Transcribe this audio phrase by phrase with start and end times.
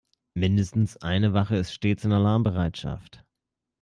[0.35, 3.23] Mindestens eine Wache ist stets in Alarmbereitschaft.